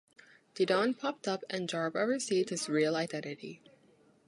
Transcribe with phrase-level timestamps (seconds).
[0.55, 3.61] Didon popped up, and Jarba revealed his real identity.